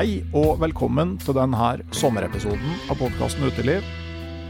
[0.00, 3.84] Hei og velkommen til denne sommerepisoden av podkasten Uteliv.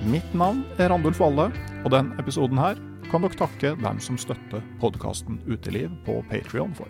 [0.06, 1.48] Mitt navn er Randulf Valle,
[1.82, 2.78] og denne episoden her
[3.10, 6.86] kan dere takke dem som støtter podkasten Uteliv på Patrion for.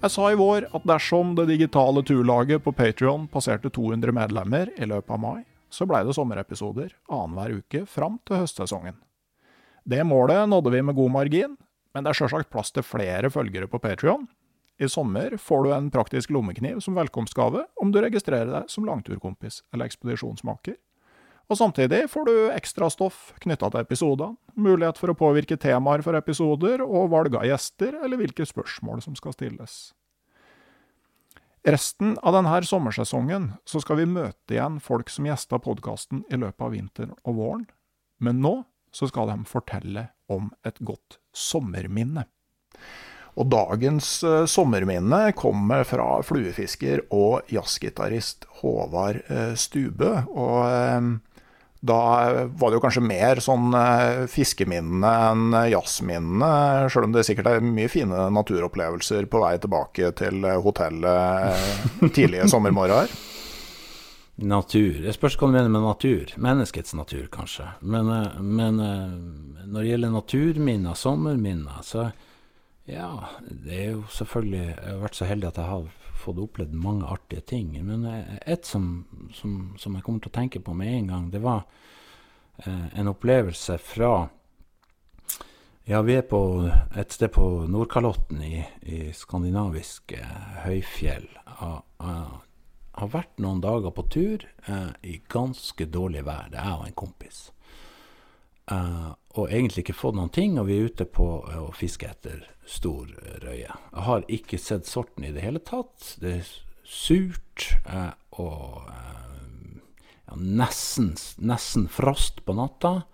[0.00, 4.88] Jeg sa i vår at dersom det digitale turlaget på Patrion passerte 200 medlemmer i
[4.90, 8.98] løpet av mai, så blei det sommerepisoder annenhver uke fram til høstsesongen.
[9.86, 11.54] Det målet nådde vi med god margin,
[11.94, 14.26] men det er sjølsagt plass til flere følgere på Patrion,
[14.78, 19.62] i sommer får du en praktisk lommekniv som velkomstgave om du registrerer deg som langturkompis
[19.72, 20.76] eller ekspedisjonsmaker.
[21.46, 26.18] Og samtidig får du ekstra stoff knytta til episodene, mulighet for å påvirke temaer for
[26.18, 29.78] episoder og valg av gjester eller hvilke spørsmål som skal stilles.
[31.66, 36.62] Resten av denne sommersesongen så skal vi møte igjen folk som gjesta podkasten i løpet
[36.62, 37.66] av vinteren og våren,
[38.22, 38.60] men nå
[38.94, 42.26] så skal de fortelle om et godt sommerminne.
[43.36, 50.12] Og dagens eh, sommerminne kommer fra fluefisker og jazzgitarist Håvard eh, Stubø.
[50.32, 51.10] Og eh,
[51.86, 51.98] da
[52.56, 53.68] var det jo kanskje mer sånn
[54.32, 60.48] fiskeminnene enn jazzminnene, sjøl om det sikkert er mye fine naturopplevelser på vei tilbake til
[60.64, 63.12] hotellet tidlige sommermorgener.
[64.50, 64.98] Natur.
[65.04, 66.32] Det spørs hva du mener med natur.
[66.42, 67.68] Menneskets natur, kanskje.
[67.84, 68.10] Men,
[68.40, 72.08] men når det gjelder naturminner, sommerminner, så
[72.86, 75.86] ja, det er jo selvfølgelig Jeg har vært så heldig at jeg har
[76.16, 77.74] fått opplevd mange artige ting.
[77.84, 81.28] Men ett et som, som, som jeg kommer til å tenke på med en gang,
[81.30, 81.64] det var
[82.64, 84.28] eh, en opplevelse fra
[85.86, 86.40] Ja, vi er på
[86.98, 90.18] et sted på Nordkalotten i, i skandinaviske
[90.64, 91.28] høyfjell.
[91.30, 96.48] Jeg, jeg har vært noen dager på tur eh, i ganske dårlig vær.
[96.50, 97.44] Det er jeg og en kompis.
[98.66, 102.08] Eh, og egentlig ikke fått noen ting, og vi er ute på eh, å fiske
[102.10, 103.06] etter stor
[103.44, 103.70] røye.
[103.70, 106.16] Jeg har ikke sett sorten i det hele tatt.
[106.22, 106.48] Det er
[106.86, 108.10] surt eh,
[108.42, 108.88] og
[110.26, 113.04] ja, nesten, nesten frost på natta.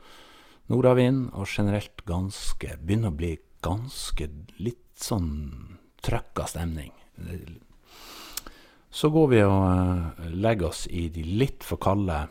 [0.72, 4.28] Nordavind og generelt ganske Begynner å bli ganske
[4.62, 6.94] litt sånn trøkka stemning.
[8.92, 12.22] Så går vi og legger oss i de litt for kalde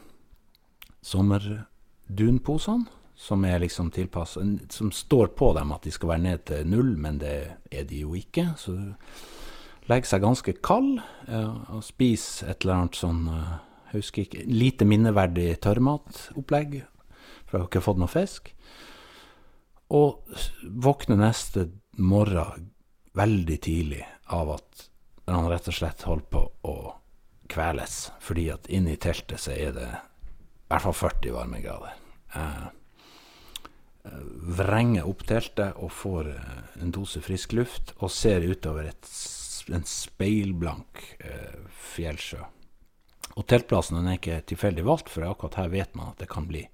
[1.05, 3.91] sommerdunposene som er liksom
[4.69, 7.99] Som står på dem at de skal være ned til null, men det er de
[8.01, 8.53] jo ikke.
[8.57, 8.93] Så
[9.87, 13.59] legger seg ganske kald eh, og spiser et eller annet sånn eh,
[13.95, 16.81] husker ikke, lite minneverdig tørrmatopplegg,
[17.45, 18.53] for jeg har ikke fått noe fisk.
[19.91, 20.23] Og
[20.63, 21.67] våkner neste
[21.99, 22.69] morgen
[23.17, 24.87] veldig tidlig av at
[25.27, 26.75] han rett og slett holder på å
[27.51, 31.97] kveles, fordi at inne i teltet så er det i hvert fall 40 varmegrader.
[32.39, 32.67] Eh,
[34.41, 39.09] vrenger opp teltet og får eh, en dose frisk luft og ser utover et,
[39.69, 41.59] en speilblank eh,
[41.93, 42.41] fjellsjø.
[43.37, 46.65] Og teltplassen er ikke tilfeldig valgt, for akkurat her vet man at det kan bli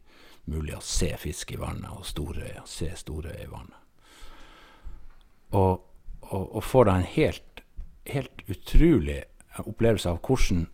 [0.47, 3.83] mulig å se fisk i vannet, og storøya, se storøya i vannet.
[5.57, 5.83] Og,
[6.31, 7.61] og, og får da en helt,
[8.07, 9.19] helt utrolig
[9.63, 10.65] opplevelse av hvordan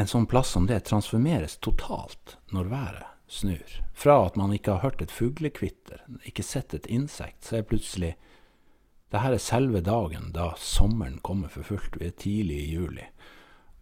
[0.00, 3.76] en sånn plass som det transformeres totalt når været snur.
[3.94, 8.16] Fra at man ikke har hørt et fuglekvitter, ikke sett et insekt, så er plutselig
[9.10, 11.98] det her er selve dagen da sommeren kommer for fullt.
[11.98, 13.06] Vi er tidlig i juli.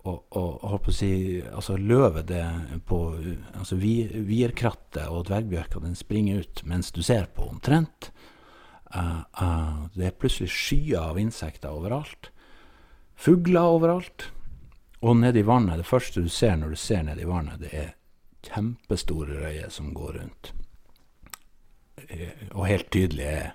[0.08, 1.10] Og, og holdt på å si,
[1.44, 2.44] altså løvet det
[2.88, 3.00] på
[3.52, 8.08] altså Vierkrattet og dvergbjørka den springer ut mens du ser på, omtrent.
[8.88, 12.30] Uh, uh, det er plutselig skyer av insekter overalt.
[13.18, 14.30] Fugler overalt.
[15.04, 17.92] Og nedi vannet, det første du ser når du ser nedi vannet, det er
[18.46, 20.52] kjempestore røyer som går rundt.
[22.54, 23.48] Og helt tydelig er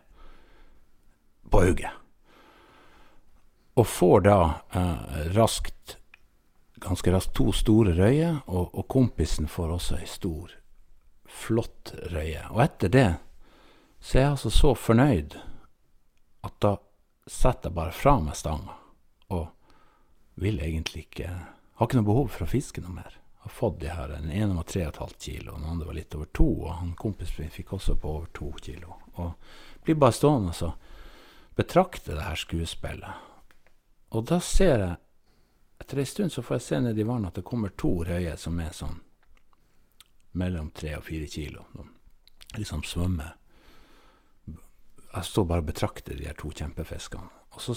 [1.49, 1.91] på hugget.
[3.73, 4.37] Og får da
[4.77, 5.97] eh, raskt,
[6.83, 10.51] ganske raskt, to store røyer, og, og, kompisen får også ei stor,
[11.25, 12.43] flott røye.
[12.53, 13.09] Og etter det
[14.03, 15.37] så er jeg altså så fornøyd
[16.43, 16.75] at da
[17.23, 18.75] setter jeg bare fra meg stanga
[19.31, 19.47] og
[20.35, 21.31] vil egentlig ikke
[21.73, 23.15] Har ikke noe behov for å fiske noe mer.
[23.43, 24.07] Har fått de her.
[24.07, 27.73] Den ene var 3,5 kilo, den andre var litt over to, og han kompisen fikk
[27.75, 28.95] også på over to kilo.
[29.19, 29.33] Og
[29.83, 33.25] blir bare stående og betrakte det her skuespillet.
[34.15, 34.99] Og da ser jeg
[35.83, 38.37] Etter ei stund så får jeg se ned i vannet at det kommer to røyer
[38.39, 39.01] som er sånn
[40.39, 41.65] mellom tre og fire kilo.
[41.75, 43.33] De liksom svømmer.
[44.47, 47.27] Jeg står bare og betrakter de her to kjempefiskene.
[47.51, 47.75] Og så,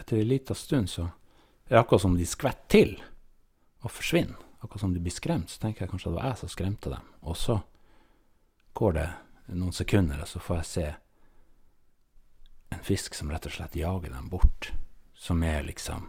[0.00, 2.96] etter ei lita stund, så er det akkurat som de skvetter til
[3.86, 4.49] og forsvinner.
[4.60, 5.50] Akkurat som de blir skremt.
[5.50, 7.10] Så tenker jeg kanskje det var jeg som skremte dem.
[7.24, 7.60] Og så
[8.76, 9.08] går det
[9.56, 10.86] noen sekunder, og så får jeg se
[12.70, 14.72] en fisk som rett og slett jager dem bort.
[15.20, 16.08] Som er liksom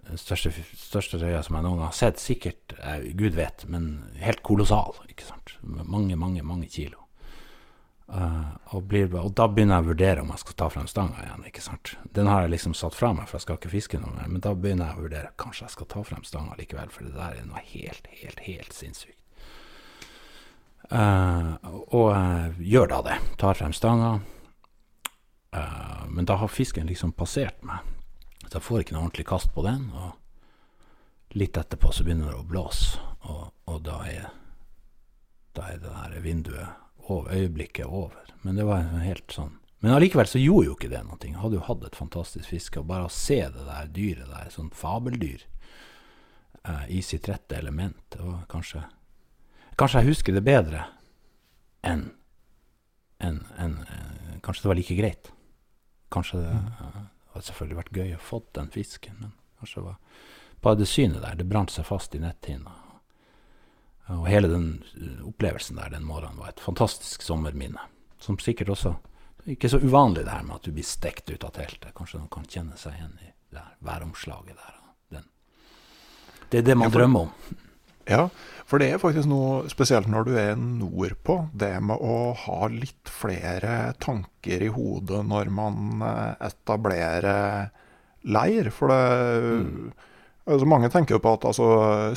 [0.00, 2.22] den største, største røya som jeg noen har sett.
[2.22, 3.92] Sikkert, jeg, gud vet, men
[4.22, 4.96] helt kolossal.
[5.10, 5.56] ikke sant?
[5.62, 7.09] Mange, mange, mange kilo.
[8.10, 11.20] Uh, og, blir, og, da begynner jeg å vurdere om jeg skal ta frem stanga
[11.22, 11.44] igjen.
[11.46, 11.92] ikke sant?
[12.16, 14.26] Den har jeg liksom satt fra meg, for jeg skal ikke fiske noe mer.
[14.26, 17.14] Men da begynner jeg å vurdere kanskje jeg skal ta frem stanga likevel, for det
[17.14, 19.16] der er noe helt, helt, helt sinnssykt.
[20.90, 21.54] Uh,
[21.94, 23.20] og uh, gjør da det.
[23.38, 24.16] Tar frem stanga.
[25.54, 27.86] Uh, men da har fisken liksom passert meg,
[28.48, 29.86] så jeg får ikke noe ordentlig kast på den.
[29.94, 32.98] Og litt etterpå så begynner det å blåse,
[33.30, 34.30] og, og da, er,
[35.54, 38.30] da er det der vinduet over, øyeblikket over.
[38.42, 39.56] Men det var helt sånn.
[39.80, 41.32] Men allikevel så gjorde jo ikke det noe.
[41.40, 42.80] Hadde jo hatt et fantastisk fiske.
[42.80, 45.46] Og bare å se det der dyret der, sånn fabeldyr,
[46.64, 48.86] eh, i sitt rette element, det var kanskje
[49.80, 50.82] Kanskje jeg husker det bedre
[51.88, 52.02] enn
[53.24, 55.30] en, en, en, Kanskje det var like greit.
[56.12, 57.06] Kanskje det mm.
[57.32, 60.20] hadde selvfølgelig vært gøy å få den fisken, men kanskje det var
[60.60, 61.38] bare det synet der.
[61.40, 62.74] Det brant seg fast i netthinna.
[64.10, 64.66] Og hele den
[64.98, 67.82] eh, opplevelsen der den morgenen var et fantastisk sommerminne.
[68.20, 68.96] Som sikkert også
[69.48, 71.94] Ikke så uvanlig det her med at du blir stekt ut av teltet.
[71.96, 74.74] Kanskje noen kan kjenne seg igjen i det her væromslaget der.
[75.16, 75.24] Den.
[76.52, 77.62] Det er det man ja, for, drømmer om.
[78.10, 78.26] Ja,
[78.68, 81.38] for det er faktisk noe spesielt når du er nordpå.
[81.56, 87.72] Det med å ha litt flere tanker i hodet når man eh, etablerer
[88.28, 88.70] leir.
[88.76, 89.02] For det
[89.64, 89.90] mm
[90.48, 91.68] Altså, mange tenker jo på at altså,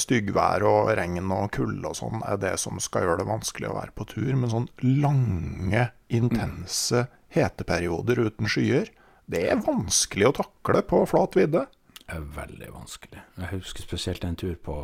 [0.01, 3.77] styggvær og regn og kulde og sånn er det som skal gjøre det vanskelig å
[3.77, 4.31] være på tur.
[4.31, 4.69] Men sånn
[5.03, 8.91] lange, intense heteperioder uten skyer,
[9.29, 11.65] det er vanskelig å takle på flat vidde.
[12.03, 13.21] Det er veldig vanskelig.
[13.39, 14.75] Jeg husker spesielt en tur på,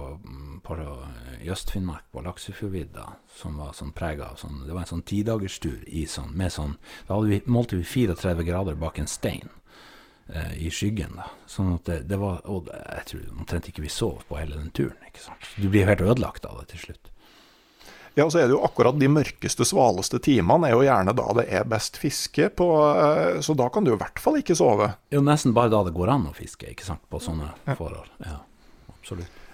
[0.63, 0.77] på
[1.43, 3.05] i Øst-Finnmark, på Laksefjordvidda,
[3.35, 6.77] som var sånn prega av sånn Det var en sånn tidagerstur i sånn med sånn
[7.07, 9.51] Da vi, målte vi 34 grader bak en stein
[10.33, 11.15] eh, i skyggen.
[11.19, 11.29] da.
[11.49, 14.73] Sånn at det, det, var Og jeg tror omtrent ikke vi sov på hele den
[14.75, 14.99] turen.
[15.07, 15.49] ikke sant?
[15.57, 17.11] Du blir helt ødelagt av det til slutt.
[18.17, 21.27] Ja, og så er det jo akkurat de mørkeste, svaleste timene er jo gjerne da
[21.37, 24.89] det er best fiske, på, eh, så da kan du i hvert fall ikke sove.
[25.13, 27.77] Jo nesten bare da det går an å fiske, ikke sant, på sånne ja.
[27.79, 28.09] forhold.
[28.25, 28.41] Ja,
[28.97, 29.45] absolutt.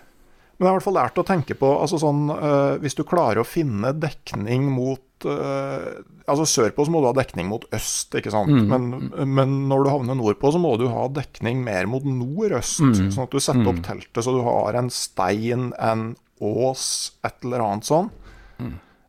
[0.56, 3.02] Men jeg har i hvert fall lært å tenke på altså sånn, uh, Hvis du
[3.04, 8.34] klarer å finne dekning mot Altså Sørpå så må du ha dekning mot øst, ikke
[8.34, 8.52] sant.
[8.52, 8.68] Mm.
[8.68, 12.84] Men, men, når du havner nordpå, så må du ha dekning mer mot nordøst.
[12.84, 13.12] Mm.
[13.16, 13.86] Sånn at du setter opp mm.
[13.88, 16.12] teltet så du har en stein, en
[16.44, 16.88] ås,
[17.26, 18.12] et eller annet sånn.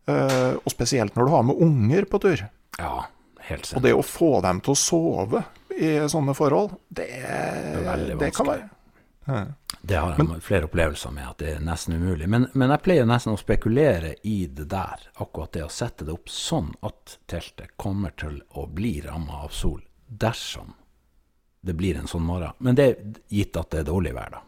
[0.07, 2.47] Uh, og spesielt når du har med unger på tur.
[2.79, 2.95] Ja,
[3.49, 3.81] helt sant.
[3.81, 5.43] Og det å få dem til å sove
[5.75, 8.69] i sånne forhold, det, det, det kan være
[9.27, 12.29] det har jeg men, flere opplevelser med, at det er nesten umulig.
[12.31, 16.15] Men, men, jeg pleier nesten å spekulere i det der, akkurat det å sette det
[16.15, 20.75] opp sånn at teltet kommer til å bli ramma av sol dersom
[21.67, 22.55] det blir en sånn morgen.
[22.63, 24.43] Men det er gitt at det er dårlig vær, da.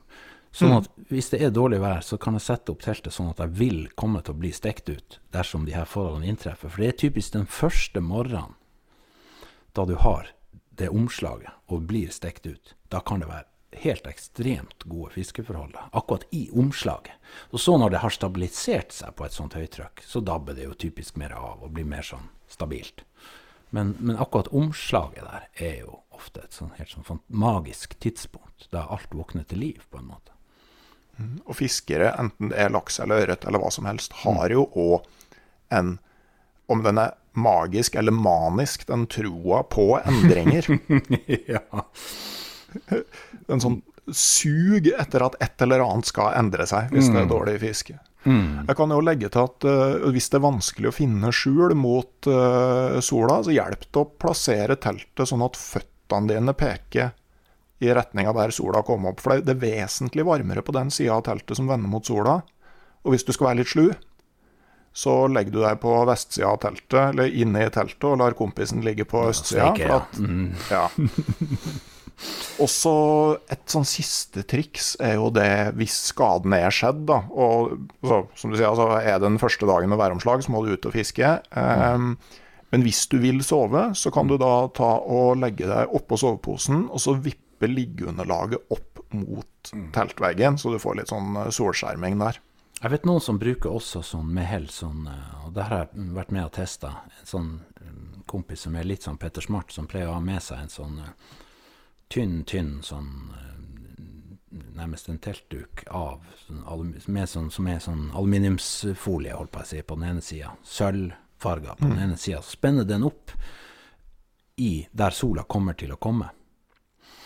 [0.54, 3.42] Sånn at hvis det er dårlig vær, så kan jeg sette opp teltet sånn at
[3.42, 6.70] jeg vil komme til å bli stekt ut dersom de her forholdene inntreffer.
[6.72, 8.56] For det er typisk den første morgenen
[9.76, 10.32] da du har
[10.78, 12.74] det omslaget og blir stekt ut.
[12.90, 17.12] Da kan det være helt ekstremt gode fiskeforhold akkurat i omslaget.
[17.52, 20.78] Og så når det har stabilisert seg på et sånt høytrykk, så dabber det jo
[20.86, 23.04] typisk mer av og blir mer sånn stabilt.
[23.70, 28.86] Men, men akkurat omslaget der er jo ofte et sånn helt sånn magisk tidspunkt, da
[28.88, 30.32] alt våkner til liv, på en måte.
[31.18, 35.08] Og fiskere, enten det er laks eller ørret eller hva som helst, har jo òg
[35.74, 35.98] en
[36.68, 40.66] Om den er magisk eller manisk, den troa på endringer.
[41.54, 41.62] ja.
[43.52, 43.80] En sånn
[44.12, 47.98] sug etter at et eller annet skal endre seg hvis det er dårlig fiske.
[48.68, 52.28] Jeg kan jo legge til at uh, hvis det er vanskelig å finne skjul mot
[52.28, 57.14] uh, sola, så hjelp det å plassere teltet sånn at føttene dine peker
[57.78, 59.22] i retninga der sola kommer opp.
[59.22, 62.40] For det er vesentlig varmere på den sida av teltet som vender mot sola.
[63.06, 63.86] Og hvis du skal være litt slu,
[64.98, 68.82] så legger du deg på vestsida av teltet, eller inne i teltet, og lar kompisen
[68.84, 69.70] ligge på østsida.
[69.78, 70.02] ja.
[70.18, 70.50] Mm.
[70.72, 70.88] ja.
[72.62, 72.92] Også
[73.52, 77.22] et sånn siste triks er jo det hvis skaden er skjedd, da.
[77.30, 80.64] Og så, som du sier, altså, er det den første dagen med væromslag, så må
[80.64, 81.36] du ut og fiske.
[81.54, 82.16] Um,
[82.72, 86.88] men hvis du vil sove, så kan du da ta og legge deg oppå soveposen,
[86.92, 92.42] og så vippe liggeunderlaget opp mot teltveggen, så du får litt sånn eh, solskjerming der.
[92.78, 96.08] Jeg vet noen som bruker også sånn med hell, sånn, eh, og det har jeg
[96.18, 96.92] vært med og testa.
[97.22, 100.44] En sånn mm, kompis som er litt sånn Petter Smart, som pleier å ha med
[100.44, 101.38] seg en sånn eh,
[102.12, 103.44] tynn, tynn sånn eh,
[104.78, 109.82] Nærmest en teltduk av sånn, med sånn, som er sånn aluminiumsfolie, holdt på å si,
[109.82, 110.54] på den ene sida.
[110.64, 112.40] Sølvfarga på den ene sida.
[112.46, 113.34] Spenner den opp
[114.56, 116.30] i der sola kommer til å komme.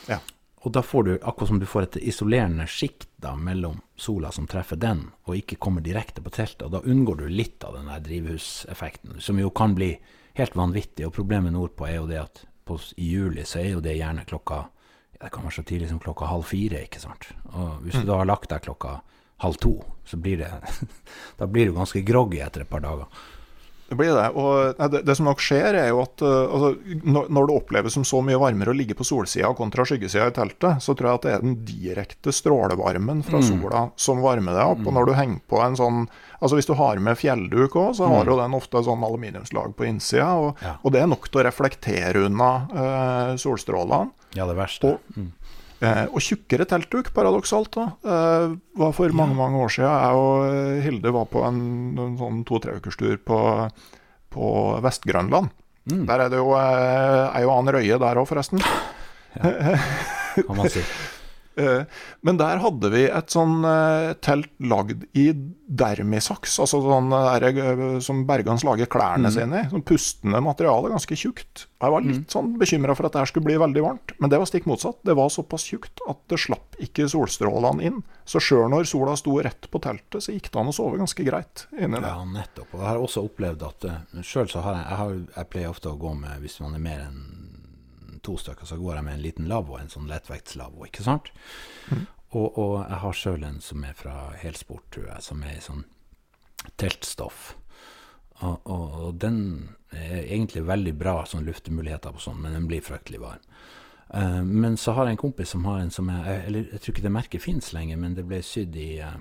[0.08, 0.18] Ja.
[0.62, 4.46] Og da får du, akkurat som du får et isolerende sjikt da mellom sola som
[4.50, 7.90] treffer den, og ikke kommer direkte på teltet, og da unngår du litt av den
[7.90, 9.96] der drivhuseffekten, som jo kan bli
[10.38, 11.08] helt vanvittig.
[11.08, 14.26] Og problemet nordpå er jo det at på, i juli så er jo det gjerne
[14.28, 14.64] klokka
[15.23, 17.28] Det kan være så tidlig som klokka halv fire, ikke sant.
[17.54, 18.97] Og hvis du da har lagt deg klokka
[19.45, 20.50] halv to, så blir det
[21.38, 23.07] Da blir du ganske groggy etter et par dager.
[23.92, 24.26] Det blir det.
[24.40, 26.70] Og nei, det, det som nok skjer, er jo at uh, altså,
[27.04, 30.34] når, når det oppleves som så mye varmere å ligge på solsida kontra skyggesida i
[30.37, 34.72] teltet, så tror jeg at det er den direkte strålevarmen fra sola som varmer deg
[34.78, 34.87] opp.
[34.88, 36.06] Og når du henger på en sånn
[36.42, 39.84] Altså Hvis du har med fjellduk òg, så har jo den ofte sånn aluminiumslag på
[39.87, 40.32] innsida.
[40.42, 40.72] Og, Ja.
[40.82, 44.11] og det er nok til å reflektere unna uh, solstrålene.
[44.34, 44.96] Ja, det verste.
[44.96, 45.28] Og, eh,
[45.82, 47.72] og tjukkere teltduk, paradoksalt.
[47.74, 47.86] da.
[48.04, 51.58] Eh, var for mange mange år siden jeg og eh, Hilde var på en,
[51.98, 53.40] en sånn to-tre ukers tur på,
[54.32, 54.52] på
[54.84, 55.50] Vest-Grønland.
[55.90, 58.62] Der er det jo eh, ei og annen røye der òg, forresten.
[59.32, 59.74] Ja,
[60.46, 60.84] kan man si.
[61.56, 61.85] Eh,
[62.25, 65.26] Men der hadde vi et sånn eh, telt lagd i
[65.73, 69.68] dermisaks, altså sånn der, eh, som bergans lager klærne sine i.
[69.73, 71.66] Sånn pustende materiale, ganske tjukt.
[71.82, 74.38] Jeg var litt sånn bekymra for at det her skulle bli veldig varmt, men det
[74.38, 75.00] var stikk motsatt.
[75.02, 78.02] Det var såpass tjukt at det slapp ikke solstrålene inn.
[78.25, 81.25] Så sjøl når sola sto rett på teltet, så gikk det an å sove ganske
[81.26, 82.06] greit inni det.
[82.06, 82.71] Ja, nettopp.
[82.71, 83.88] Og jeg har også opplevd at
[84.23, 86.85] sjøl så har jeg, jeg, har, jeg pleier ofte å gå med, hvis man er
[86.87, 87.41] mer enn
[88.22, 91.32] to stykker, så går jeg med en liten lavvo, en sånn lettvektslavvo, ikke sant?
[92.32, 95.64] Og, og jeg har sjøl en som er fra helsport, tror jeg, som er i
[95.64, 95.84] sånn
[96.80, 97.52] teltstoff.
[98.42, 99.38] Og, og, og den
[99.90, 103.44] er egentlig veldig bra sånn luftemuligheter på sånn, men den blir fryktelig varm.
[104.12, 106.92] Uh, men så har jeg en kompis som har en som er Eller jeg tror
[106.92, 109.14] ikke det merket fins lenger, men det ble sydd i uh.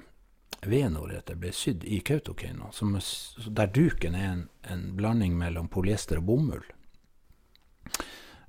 [0.61, 2.67] Det ble sydd i Kautokeino.
[2.69, 6.67] er Der duken er en, en blanding mellom polyester og bomull.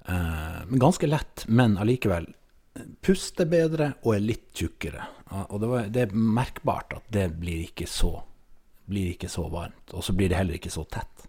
[0.07, 2.31] Eh, men ganske lett, men allikevel
[3.05, 5.05] puster bedre og er litt tjukkere.
[5.49, 8.17] Og det, var, det er merkbart at det blir ikke så
[8.93, 9.93] blir ikke så varmt.
[9.93, 11.27] Og så blir det heller ikke så tett.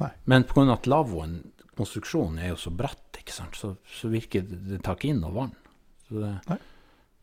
[0.00, 0.12] Nei.
[0.24, 0.68] Men pga.
[0.74, 1.38] at lavvoen,
[1.76, 3.56] konstruksjonen, er jo så bratt, ikke sant?
[3.56, 5.54] Så, så virker det Det tar ikke inn noe vann.
[6.08, 6.58] Så det,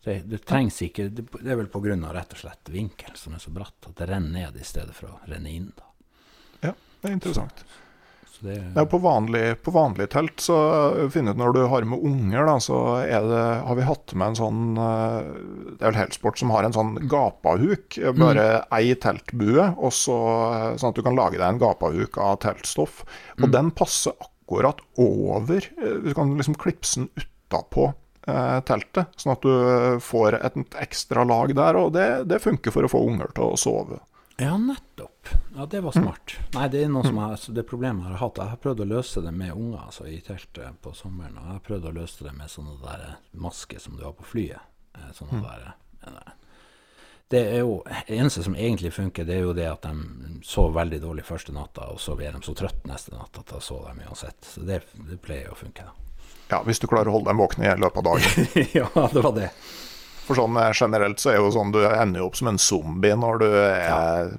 [0.03, 1.95] det, det trengs ikke Det, det er vel pga.
[2.17, 5.13] rett og slett vinkel som er så bratt, at det renner ned i stedet for
[5.13, 5.71] å renne inn.
[5.77, 5.89] da.
[6.69, 7.63] Ja, det er interessant.
[7.63, 7.81] Så
[8.39, 10.57] det, Ja, på, vanlig, på vanlig telt så
[11.13, 14.39] finner du når du har med unger, da, så det, har vi hatt med en
[14.39, 15.21] sånn uh,
[15.73, 17.99] Det er vel Helsport som har en sånn gapahuk.
[18.19, 20.19] Bare ei teltbue, og så,
[20.53, 23.03] uh, sånn at du kan lage deg en gapahuk av teltstoff.
[23.41, 25.69] Og den passer akkurat over.
[26.03, 27.91] Du kan liksom klipse den utapå
[28.23, 31.75] teltet, sånn at du får et, ekstra lag der.
[31.75, 33.99] Og det, det funker for å få unger til å sove.
[34.39, 35.12] Ja, nettopp.
[35.55, 36.35] Ja, det var smart.
[36.55, 38.41] Nei, det er noe som jeg, altså, det problemet jeg har hatt.
[38.41, 41.37] Jeg har prøvd å løse det med unger altså, i teltet på sommeren.
[41.37, 43.03] Og jeg har prøvd å løse det med sånne der
[43.45, 44.71] masker som du har på flyet.
[44.93, 45.69] Sånne Sånne der
[46.09, 46.33] eh,
[47.33, 50.75] det er jo det eneste som egentlig funker, det er jo det at de sov
[50.75, 53.95] veldig dårlig første natta, og så blir de så trøtte neste natt at da sover
[53.95, 54.37] de uansett.
[54.45, 55.95] Så det, det pleier å funke, da.
[56.51, 58.51] Ja, hvis du klarer å holde dem våkne i løpet av dagen.
[58.77, 59.49] ja, det var det.
[60.23, 63.15] For sånn eh, generelt så er jo sånn du ender jo opp som en zombie
[63.19, 64.31] når du er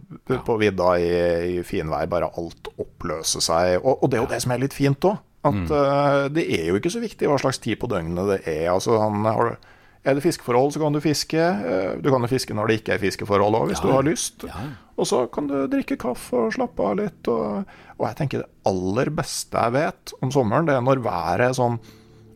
[0.46, 1.10] på vidda i,
[1.58, 2.06] i finvær.
[2.08, 3.76] Bare alt oppløser seg.
[3.82, 5.20] Og, og det er jo det som er litt fint òg.
[5.44, 8.70] At eh, det er jo ikke så viktig hva slags tid på døgnet det er.
[8.72, 9.58] Altså, han har,
[10.04, 11.36] er det fiskeforhold, så kan du fiske.
[11.44, 13.90] Eh, Du kan jo fiske når det ikke er fiskeforhold òg, hvis Ja.
[13.90, 14.46] du har lyst.
[14.48, 14.62] Ja.
[14.96, 17.28] Og så kan du drikke kaffe og slappe av litt.
[17.28, 21.44] Og, og jeg tenker det aller beste jeg vet om sommeren, det er når været
[21.50, 21.76] er sånn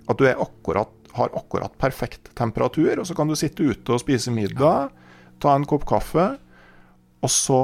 [0.08, 4.02] at du er akkurat, har akkurat perfekt temperatur, og så kan du sitte ute og
[4.02, 4.92] spise middag,
[5.42, 6.30] ta en kopp kaffe,
[7.22, 7.60] og så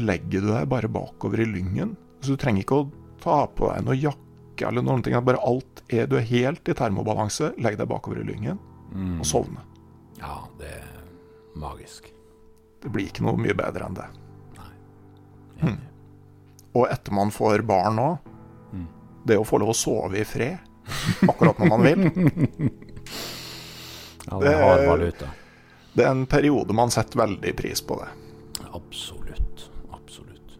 [0.00, 1.96] legger du deg bare bakover i lyngen.
[2.20, 2.88] Så du trenger ikke å
[3.20, 5.16] ta på deg noe jakke eller noen ting.
[5.24, 7.54] Bare alt er, du er helt i termobalanse.
[7.60, 8.60] Legg deg bakover i lyngen
[9.20, 9.64] og sovne.
[10.20, 10.88] Ja, det er
[11.60, 12.08] magisk.
[12.80, 14.08] Det blir ikke noe mye bedre enn det.
[15.60, 15.78] Hm.
[16.76, 18.30] Og etter man får barn òg,
[19.28, 20.69] det å få lov å sove i fred
[21.28, 22.00] akkurat når man vil,
[24.30, 25.28] Ja, det er valuta.
[25.96, 28.08] det er en periode man setter veldig pris på det.
[28.76, 29.68] Absolutt.
[29.90, 30.58] Absolutt.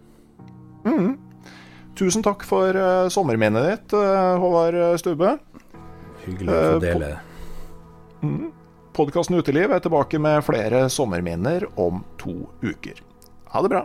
[2.01, 5.35] Tusen takk for uh, sommerminnet ditt, uh, Håvard Stubbe.
[6.25, 7.11] Hyggelig å Eh, få dele.
[8.97, 12.35] Podkasten Uteliv er tilbake med flere sommerminner om to
[12.65, 12.99] uker.
[13.53, 13.85] Ha det bra.